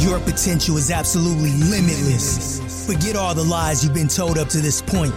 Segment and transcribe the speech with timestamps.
[0.00, 2.86] Your potential is absolutely limitless.
[2.86, 5.12] Forget all the lies you've been told up to this point.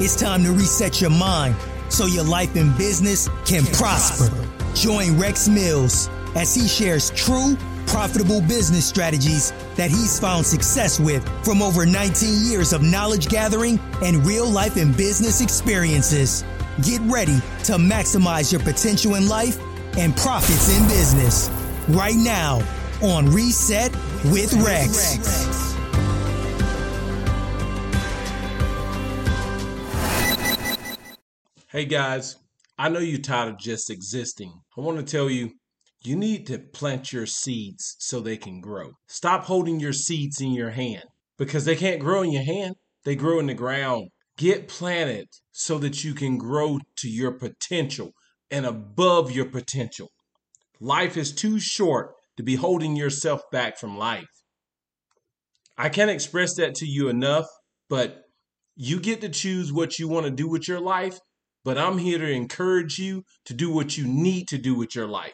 [0.00, 1.54] It's time to reset your mind
[1.90, 4.34] so your life and business can prosper.
[4.74, 11.22] Join Rex Mills as he shares true, profitable business strategies that he's found success with
[11.44, 16.42] from over 19 years of knowledge gathering and real life and business experiences.
[16.80, 19.58] Get ready to maximize your potential in life
[19.98, 21.50] and profits in business
[21.90, 22.62] right now
[23.02, 23.90] on Reset
[24.26, 25.74] with Rex.
[31.68, 32.36] Hey guys,
[32.78, 34.52] I know you're tired of just existing.
[34.78, 35.50] I want to tell you,
[36.04, 38.92] you need to plant your seeds so they can grow.
[39.08, 41.04] Stop holding your seeds in your hand
[41.38, 44.10] because they can't grow in your hand, they grow in the ground.
[44.38, 48.12] Get planted so that you can grow to your potential
[48.50, 50.08] and above your potential.
[50.80, 54.24] Life is too short to be holding yourself back from life.
[55.76, 57.46] I can't express that to you enough,
[57.88, 58.24] but
[58.76, 61.18] you get to choose what you want to do with your life
[61.64, 65.06] but I'm here to encourage you to do what you need to do with your
[65.06, 65.32] life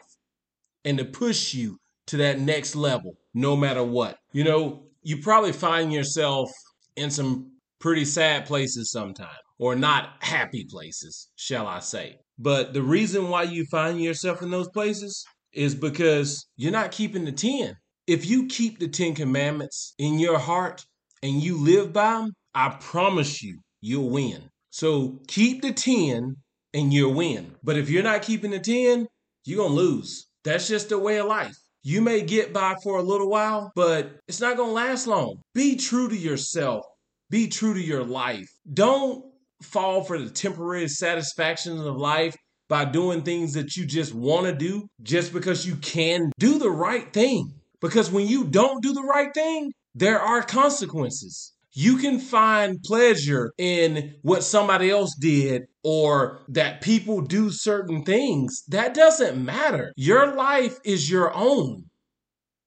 [0.85, 4.17] and to push you to that next level, no matter what.
[4.31, 6.51] You know, you probably find yourself
[6.95, 12.17] in some pretty sad places sometimes, or not happy places, shall I say.
[12.37, 15.25] But the reason why you find yourself in those places
[15.59, 17.75] is because you're not keeping the 10.
[18.07, 20.85] If you keep the 10 commandments in your heart
[21.21, 24.41] and you live by them, I promise you, you'll win.
[24.69, 26.37] So keep the 10
[26.73, 27.55] and you'll win.
[27.61, 29.05] But if you're not keeping the 10,
[29.43, 30.27] you're going to lose.
[30.45, 31.57] That's just the way of life.
[31.83, 35.41] You may get by for a little while, but it's not going to last long.
[35.53, 36.85] Be true to yourself.
[37.29, 38.49] Be true to your life.
[38.73, 39.25] Don't
[39.61, 42.37] fall for the temporary satisfactions of life
[42.69, 46.69] by doing things that you just want to do just because you can do the
[46.69, 47.53] right thing.
[47.81, 51.53] Because when you don't do the right thing, there are consequences.
[51.73, 58.63] You can find pleasure in what somebody else did or that people do certain things.
[58.67, 59.93] That doesn't matter.
[59.95, 61.85] Your life is your own.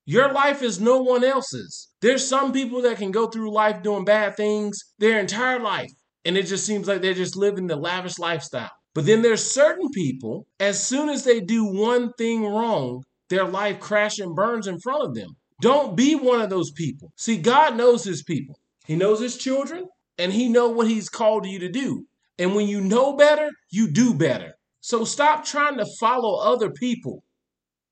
[0.05, 1.89] Your life is no one else's.
[2.01, 5.93] There's some people that can go through life doing bad things their entire life,
[6.25, 8.71] and it just seems like they're just living the lavish lifestyle.
[8.95, 13.81] But then there's certain people, as soon as they do one thing wrong, their life
[13.81, 15.31] crashes and burns in front of them.
[15.63, 17.13] Don't be one of those people.
[17.17, 18.59] See, God knows his people.
[18.85, 19.87] He knows his children
[20.19, 22.05] and he know what he's called you to do.
[22.39, 24.55] And when you know better, you do better.
[24.81, 27.23] So stop trying to follow other people.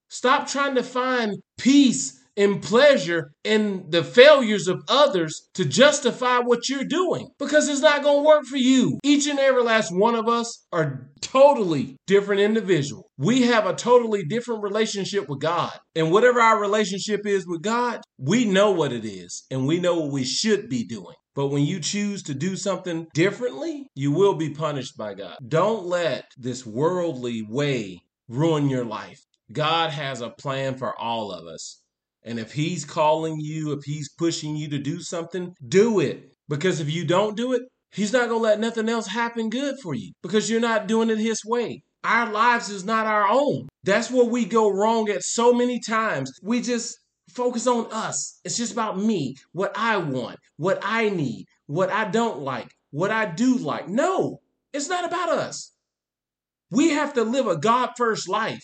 [0.09, 6.69] Stop trying to find peace and pleasure in the failures of others to justify what
[6.69, 8.99] you're doing because it's not going to work for you.
[9.03, 13.05] Each and every last one of us are totally different individuals.
[13.17, 15.77] We have a totally different relationship with God.
[15.95, 19.99] And whatever our relationship is with God, we know what it is and we know
[19.99, 21.15] what we should be doing.
[21.33, 25.37] But when you choose to do something differently, you will be punished by God.
[25.47, 29.21] Don't let this worldly way ruin your life.
[29.51, 31.81] God has a plan for all of us.
[32.23, 36.31] And if he's calling you, if he's pushing you to do something, do it.
[36.47, 39.79] Because if you don't do it, he's not going to let nothing else happen good
[39.81, 41.83] for you because you're not doing it his way.
[42.03, 43.67] Our lives is not our own.
[43.83, 46.31] That's where we go wrong at so many times.
[46.41, 46.97] We just
[47.29, 48.39] focus on us.
[48.43, 53.11] It's just about me, what I want, what I need, what I don't like, what
[53.11, 53.87] I do like.
[53.87, 54.41] No,
[54.73, 55.73] it's not about us.
[56.69, 58.63] We have to live a God first life.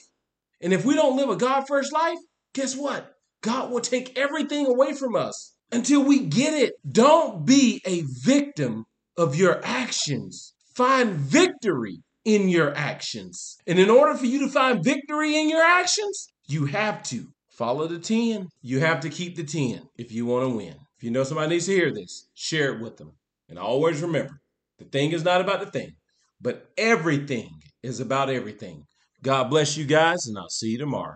[0.61, 2.17] And if we don't live a God first life,
[2.53, 3.16] guess what?
[3.41, 6.73] God will take everything away from us until we get it.
[6.89, 8.85] Don't be a victim
[9.17, 10.53] of your actions.
[10.75, 13.57] Find victory in your actions.
[13.65, 17.87] And in order for you to find victory in your actions, you have to follow
[17.87, 18.49] the 10.
[18.61, 20.75] You have to keep the 10 if you want to win.
[20.97, 23.13] If you know somebody needs to hear this, share it with them.
[23.49, 24.41] And always remember
[24.77, 25.91] the thing is not about the thing,
[26.41, 27.49] but everything
[27.81, 28.83] is about everything.
[29.23, 31.15] God bless you guys, and I'll see you tomorrow.